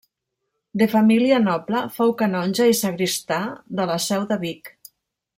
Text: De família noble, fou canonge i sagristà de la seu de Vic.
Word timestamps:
De 0.81 0.85
família 0.93 1.35
noble, 1.43 1.81
fou 1.97 2.13
canonge 2.21 2.67
i 2.71 2.77
sagristà 2.79 3.37
de 3.81 3.87
la 3.91 3.99
seu 4.07 4.25
de 4.33 4.39
Vic. 4.45 4.73